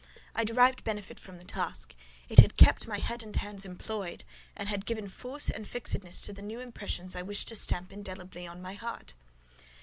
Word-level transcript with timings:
I 0.33 0.43
derived 0.43 0.83
benefit 0.83 1.19
from 1.19 1.37
the 1.37 1.43
task: 1.43 1.93
it 2.27 2.39
had 2.39 2.57
kept 2.57 2.87
my 2.87 2.97
head 2.97 3.21
and 3.21 3.35
hands 3.35 3.65
employed, 3.65 4.23
and 4.57 4.67
had 4.67 4.87
given 4.87 5.07
force 5.07 5.47
and 5.47 5.67
fixedness 5.67 6.23
to 6.23 6.33
the 6.33 6.41
new 6.41 6.59
impressions 6.59 7.15
I 7.15 7.21
wished 7.21 7.47
to 7.49 7.55
stamp 7.55 7.91
indelibly 7.91 8.47
on 8.47 8.63
my 8.63 8.73
heart. 8.73 9.13